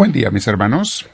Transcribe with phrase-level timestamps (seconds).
[0.00, 1.10] Buen día mis hermanos.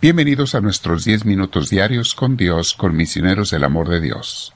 [0.00, 4.54] Bienvenidos a nuestros 10 minutos diarios con Dios, con misioneros del amor de Dios.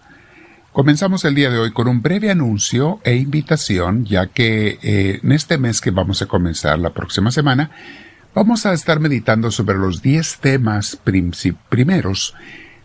[0.73, 5.33] Comenzamos el día de hoy con un breve anuncio e invitación, ya que eh, en
[5.33, 7.73] este mes que vamos a comenzar la próxima semana,
[8.33, 10.97] vamos a estar meditando sobre los 10 temas
[11.69, 12.37] primeros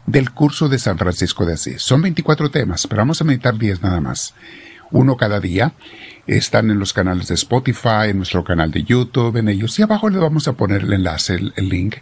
[0.07, 1.83] del curso de San Francisco de Asís.
[1.83, 4.33] Son 24 temas, pero vamos a meditar 10 nada más.
[4.91, 5.73] Uno cada día.
[6.27, 9.77] Están en los canales de Spotify, en nuestro canal de YouTube, en ellos.
[9.79, 11.95] Y abajo les vamos a poner el enlace, el, link,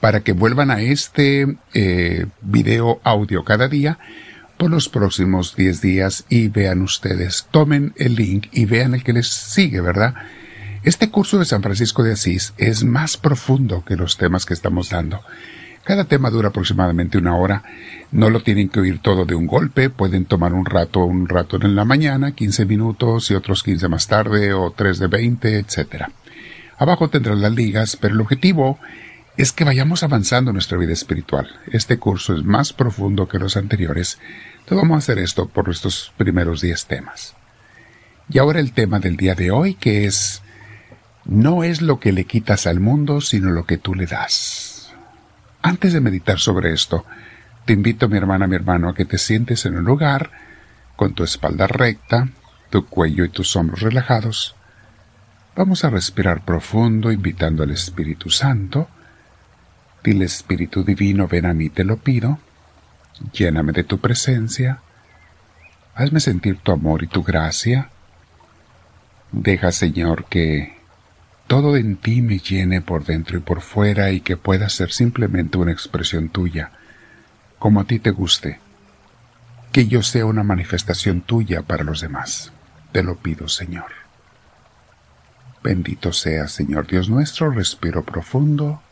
[0.00, 3.98] para que vuelvan a este eh, video audio cada día
[4.56, 9.12] por los próximos 10 días y vean ustedes, tomen el link y vean el que
[9.12, 10.14] les sigue, ¿verdad?
[10.84, 14.90] Este curso de San Francisco de Asís es más profundo que los temas que estamos
[14.90, 15.20] dando.
[15.84, 17.62] Cada tema dura aproximadamente una hora.
[18.10, 19.90] No lo tienen que oír todo de un golpe.
[19.90, 24.06] Pueden tomar un rato, un rato en la mañana, 15 minutos y otros 15 más
[24.06, 26.06] tarde o 3 de 20, etc.
[26.78, 28.78] Abajo tendrán las ligas, pero el objetivo
[29.36, 31.48] es que vayamos avanzando en nuestra vida espiritual.
[31.70, 34.18] Este curso es más profundo que los anteriores.
[34.60, 37.34] Entonces vamos a hacer esto por nuestros primeros 10 temas.
[38.30, 40.40] Y ahora el tema del día de hoy que es
[41.26, 44.73] no es lo que le quitas al mundo, sino lo que tú le das.
[45.66, 47.06] Antes de meditar sobre esto,
[47.64, 50.30] te invito, mi hermana, mi hermano, a que te sientes en un lugar
[50.94, 52.28] con tu espalda recta,
[52.68, 54.54] tu cuello y tus hombros relajados.
[55.56, 58.88] Vamos a respirar profundo, invitando al Espíritu Santo.
[60.02, 62.38] Dile, Espíritu Divino, ven a mí, te lo pido.
[63.32, 64.80] Lléname de tu presencia.
[65.94, 67.88] Hazme sentir tu amor y tu gracia.
[69.32, 70.76] Deja, Señor, que
[71.46, 75.58] todo en ti me llene por dentro y por fuera y que pueda ser simplemente
[75.58, 76.72] una expresión tuya,
[77.58, 78.60] como a ti te guste.
[79.72, 82.52] Que yo sea una manifestación tuya para los demás.
[82.92, 83.90] Te lo pido, Señor.
[85.62, 88.82] Bendito sea, Señor Dios nuestro, respiro profundo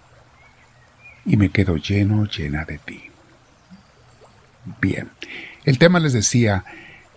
[1.25, 3.11] y me quedo lleno, llena de ti.
[4.81, 5.11] Bien,
[5.65, 6.65] el tema les decía,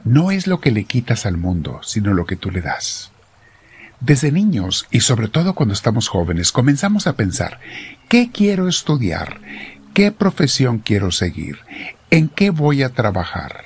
[0.04, 3.12] no es lo que le quitas al mundo, sino lo que tú le das.
[4.00, 7.60] Desde niños y sobre todo cuando estamos jóvenes comenzamos a pensar,
[8.10, 9.40] ¿qué quiero estudiar?
[9.94, 11.60] ¿Qué profesión quiero seguir?
[12.12, 13.66] ¿En qué voy a trabajar?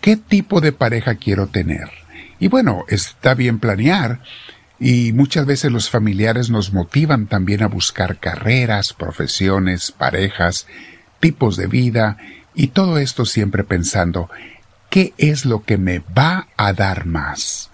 [0.00, 1.90] ¿Qué tipo de pareja quiero tener?
[2.38, 4.20] Y bueno, está bien planear
[4.78, 10.66] y muchas veces los familiares nos motivan también a buscar carreras, profesiones, parejas,
[11.20, 12.18] tipos de vida
[12.54, 14.30] y todo esto siempre pensando,
[14.90, 17.70] ¿qué es lo que me va a dar más?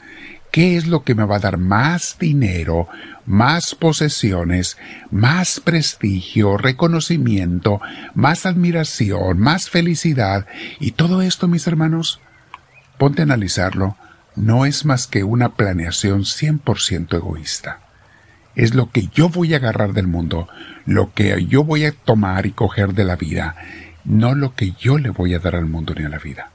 [0.53, 2.87] ¿Qué es lo que me va a dar más dinero,
[3.25, 4.77] más posesiones,
[5.11, 7.81] más prestigio, reconocimiento,
[8.15, 10.47] más admiración, más felicidad?
[10.79, 12.21] Y todo esto, mis hermanos,
[12.99, 13.97] ponte a analizarlo,
[14.37, 17.81] no es más que una planeación 100% egoísta.
[18.55, 20.49] Es lo que yo voy a agarrar del mundo,
[20.85, 23.57] lo que yo voy a tomar y coger de la vida,
[24.05, 26.51] no lo que yo le voy a dar al mundo ni a la vida.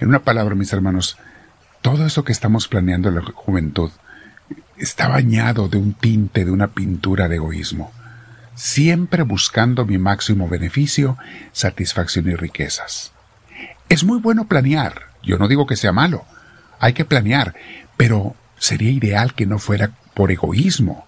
[0.00, 1.16] En una palabra, mis hermanos,
[1.84, 3.90] todo eso que estamos planeando en la juventud
[4.78, 7.92] está bañado de un tinte, de una pintura de egoísmo,
[8.54, 11.18] siempre buscando mi máximo beneficio,
[11.52, 13.12] satisfacción y riquezas.
[13.90, 16.24] Es muy bueno planear, yo no digo que sea malo,
[16.80, 17.54] hay que planear,
[17.98, 21.06] pero sería ideal que no fuera por egoísmo,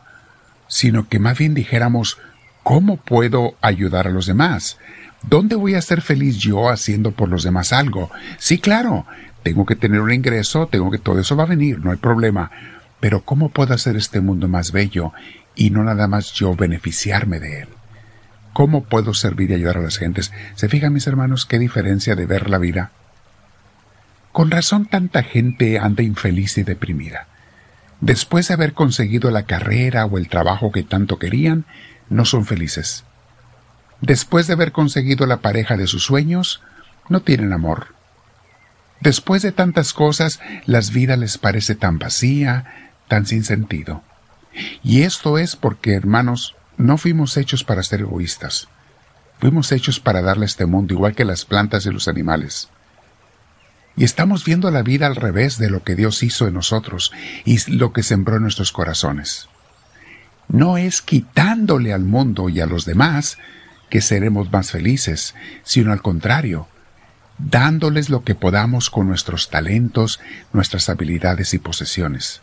[0.69, 2.19] sino que más bien dijéramos,
[2.63, 4.77] ¿cómo puedo ayudar a los demás?
[5.23, 8.11] ¿Dónde voy a ser feliz yo haciendo por los demás algo?
[8.39, 9.07] Sí, claro,
[9.47, 12.51] tengo que tener un ingreso, tengo que todo eso va a venir, no hay problema.
[12.99, 15.13] Pero ¿cómo puedo hacer este mundo más bello
[15.55, 17.69] y no nada más yo beneficiarme de él?
[18.53, 20.33] ¿Cómo puedo servir y ayudar a las gentes?
[20.57, 22.91] ¿Se fijan mis hermanos qué diferencia de ver la vida?
[24.33, 27.29] Con razón tanta gente anda infeliz y deprimida.
[28.01, 31.67] Después de haber conseguido la carrera o el trabajo que tanto querían,
[32.11, 33.05] no son felices.
[34.01, 36.63] Después de haber conseguido la pareja de sus sueños,
[37.09, 37.95] no tienen amor,
[39.01, 44.03] Después de tantas cosas, las vidas les parece tan vacía, tan sin sentido.
[44.83, 48.69] Y esto es porque, hermanos, no fuimos hechos para ser egoístas.
[49.39, 52.71] Fuimos hechos para darle a este mundo igual que las plantas y los animales.
[53.97, 57.13] Y estamos viendo la vida al revés de lo que Dios hizo en nosotros
[57.45, 59.49] y lo que sembró en nuestros corazones.
[60.49, 63.39] No es quitándole al mundo y a los demás
[63.89, 65.35] que seremos más felices,
[65.65, 66.69] sino al contrario,
[67.39, 70.21] dándoles lo que podamos con nuestros talentos,
[70.53, 72.41] nuestras habilidades y posesiones.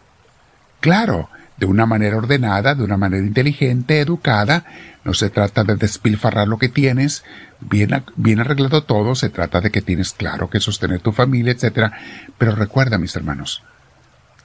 [0.79, 4.65] Claro, de una manera ordenada, de una manera inteligente, educada,
[5.03, 7.23] no se trata de despilfarrar lo que tienes,
[7.59, 11.91] bien, bien arreglado todo, se trata de que tienes claro que sostener tu familia, etc.
[12.37, 13.63] Pero recuerda, mis hermanos,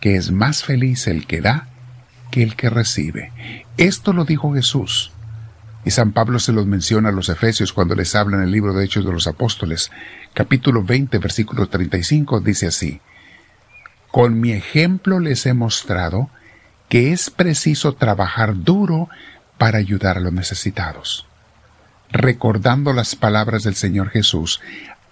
[0.01, 1.69] que es más feliz el que da
[2.31, 3.33] que el que recibe.
[3.77, 5.13] Esto lo dijo Jesús.
[5.85, 8.75] Y San Pablo se los menciona a los Efesios cuando les habla en el libro
[8.75, 9.91] de Hechos de los Apóstoles,
[10.35, 13.01] capítulo 20, versículo 35, dice así,
[14.11, 16.31] Con mi ejemplo les he mostrado
[16.89, 19.09] que es preciso trabajar duro
[19.57, 21.27] para ayudar a los necesitados.
[22.11, 24.61] Recordando las palabras del Señor Jesús,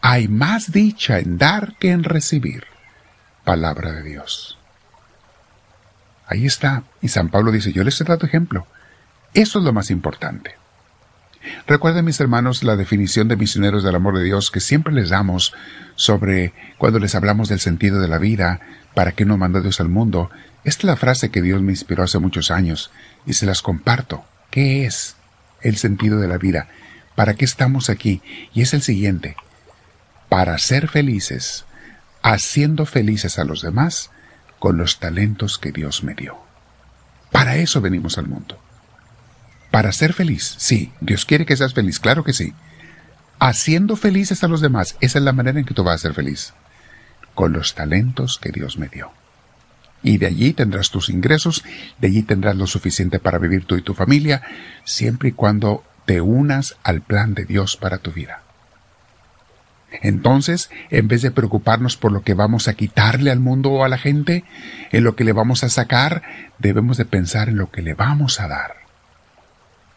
[0.01, 2.65] hay más dicha en dar que en recibir.
[3.45, 4.59] Palabra de Dios.
[6.27, 6.83] Ahí está.
[7.03, 8.67] Y San Pablo dice, yo les he dado ejemplo.
[9.37, 10.55] Eso es lo más importante.
[11.67, 15.53] Recuerden, mis hermanos, la definición de misioneros del amor de Dios que siempre les damos
[15.94, 18.61] sobre cuando les hablamos del sentido de la vida,
[18.94, 20.31] para qué no manda Dios al mundo.
[20.65, 22.91] Esta es la frase que Dios me inspiró hace muchos años
[23.27, 24.25] y se las comparto.
[24.49, 25.17] ¿Qué es
[25.61, 26.69] el sentido de la vida?
[27.15, 28.23] ¿Para qué estamos aquí?
[28.55, 29.37] Y es el siguiente.
[30.31, 31.67] Para ser felices,
[32.23, 34.11] haciendo felices a los demás
[34.59, 36.38] con los talentos que Dios me dio.
[37.31, 38.59] Para eso venimos al mundo.
[39.76, 42.55] Para ser feliz, sí, Dios quiere que seas feliz, claro que sí.
[43.38, 46.14] Haciendo felices a los demás, esa es la manera en que tú vas a ser
[46.14, 46.55] feliz.
[47.34, 49.12] Con los talentos que Dios me dio.
[50.02, 51.62] Y de allí tendrás tus ingresos,
[51.99, 54.40] de allí tendrás lo suficiente para vivir tú y tu familia,
[54.84, 58.40] siempre y cuando te unas al plan de Dios para tu vida.
[60.00, 63.90] Entonces, en vez de preocuparnos por lo que vamos a quitarle al mundo o a
[63.90, 64.43] la gente,
[64.90, 66.23] en lo que le vamos a sacar,
[66.58, 68.86] debemos de pensar en lo que le vamos a dar.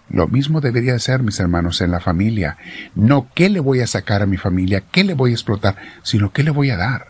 [0.10, 2.58] Lo mismo debería ser, mis hermanos, en la familia.
[2.96, 6.32] No qué le voy a sacar a mi familia, qué le voy a explotar, sino
[6.32, 7.08] qué le voy a dar.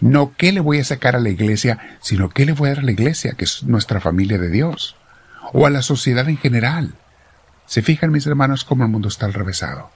[0.00, 2.80] No qué le voy a sacar a la iglesia, sino qué le voy a dar
[2.80, 4.96] a la iglesia, que es nuestra familia de Dios.
[5.52, 6.94] O a la sociedad en general.
[7.66, 9.90] Se fijan, mis hermanos, cómo el mundo está al revésado.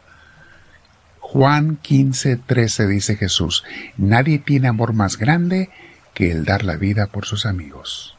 [1.21, 3.65] Juan 15, 13 dice Jesús,
[3.97, 5.71] nadie tiene amor más grande
[6.13, 8.17] que el dar la vida por sus amigos.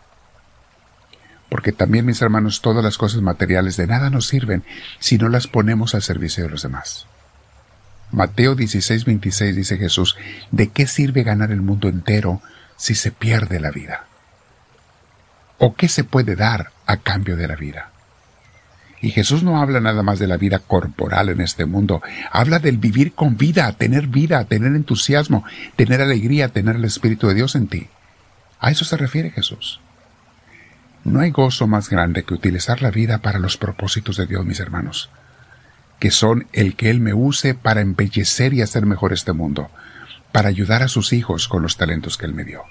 [1.50, 4.64] Porque también, mis hermanos, todas las cosas materiales de nada nos sirven
[5.00, 7.06] si no las ponemos al servicio de los demás.
[8.12, 10.16] Mateo 16, 26 dice Jesús,
[10.52, 12.42] ¿de qué sirve ganar el mundo entero
[12.78, 14.06] si se pierde la vida?
[15.58, 17.92] ¿O qué se puede dar a cambio de la vida?
[19.02, 22.02] Y Jesús no habla nada más de la vida corporal en este mundo,
[22.32, 25.44] habla del vivir con vida, tener vida, tener entusiasmo,
[25.76, 27.88] tener alegría, tener el Espíritu de Dios en ti.
[28.60, 29.80] A eso se refiere Jesús.
[31.06, 34.60] No hay gozo más grande que utilizar la vida para los propósitos de Dios, mis
[34.60, 35.12] hermanos,
[36.00, 39.70] que son el que Él me use para embellecer y hacer mejor este mundo,
[40.32, 42.64] para ayudar a sus hijos con los talentos que Él me dio.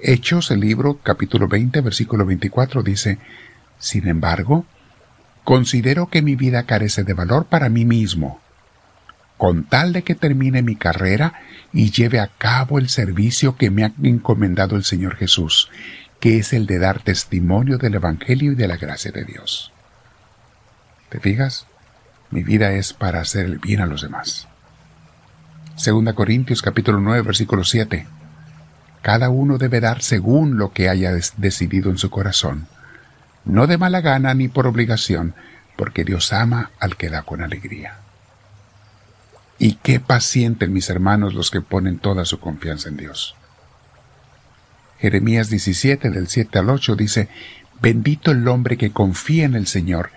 [0.00, 3.18] Hechos, el libro, capítulo 20, versículo 24, dice,
[3.78, 4.64] sin embargo,
[5.44, 8.40] considero que mi vida carece de valor para mí mismo,
[9.36, 11.34] con tal de que termine mi carrera
[11.74, 15.68] y lleve a cabo el servicio que me ha encomendado el Señor Jesús,
[16.24, 19.74] que es el de dar testimonio del Evangelio y de la gracia de Dios.
[21.10, 21.66] ¿Te fijas?
[22.30, 24.48] Mi vida es para hacer el bien a los demás.
[25.76, 28.06] Segunda Corintios capítulo 9 versículo 7.
[29.02, 32.68] Cada uno debe dar según lo que haya decidido en su corazón,
[33.44, 35.34] no de mala gana ni por obligación,
[35.76, 37.98] porque Dios ama al que da con alegría.
[39.58, 43.36] Y qué pacientes mis hermanos los que ponen toda su confianza en Dios.
[44.98, 47.28] Jeremías 17 del 7 al 8 dice,
[47.80, 50.10] Bendito el hombre que confía en el Señor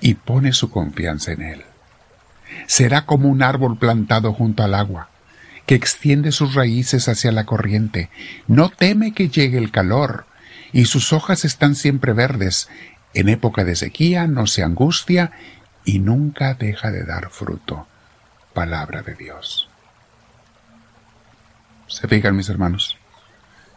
[0.00, 1.64] y pone su confianza en Él.
[2.66, 5.10] Será como un árbol plantado junto al agua,
[5.66, 8.10] que extiende sus raíces hacia la corriente,
[8.46, 10.26] no teme que llegue el calor,
[10.72, 12.68] y sus hojas están siempre verdes.
[13.12, 15.32] En época de sequía no se angustia
[15.84, 17.86] y nunca deja de dar fruto.
[18.54, 19.68] Palabra de Dios.
[21.88, 22.99] ¿Se fijan, mis hermanos?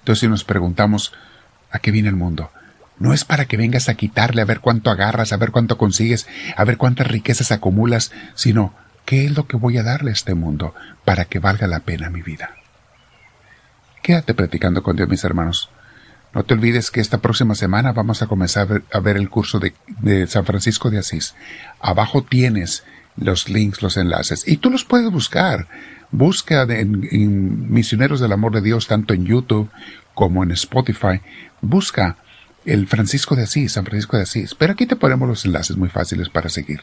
[0.04, 1.14] Entonces, si nos preguntamos,
[1.72, 2.52] ¿a qué viene el mundo?
[3.00, 6.28] No es para que vengas a quitarle a ver cuánto agarras, a ver cuánto consigues,
[6.58, 8.74] a ver cuántas riquezas acumulas, sino,
[9.06, 12.10] ¿qué es lo que voy a darle a este mundo para que valga la pena
[12.10, 12.50] mi vida?
[14.02, 15.70] Quédate platicando con Dios, mis hermanos.
[16.34, 20.28] No te olvides que esta próxima semana vamos a comenzar a ver, el curso de,
[20.28, 21.34] San Francisco de Asís.
[21.80, 22.84] Abajo tienes
[23.16, 25.70] los links, los enlaces, y tú los puedes buscar.
[26.14, 29.72] Busca en, Misioneros del Amor de Dios tanto en YouTube
[30.14, 31.22] como en Spotify.
[31.60, 32.18] Busca
[32.66, 34.54] el Francisco de Asís, San Francisco de Asís.
[34.54, 36.82] Pero aquí te ponemos los enlaces muy fáciles para seguir.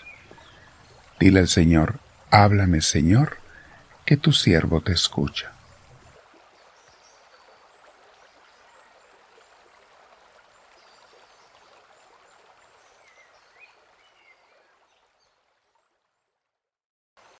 [1.20, 2.00] Dile al Señor,
[2.32, 3.38] háblame Señor,
[4.04, 5.52] que tu siervo te escucha.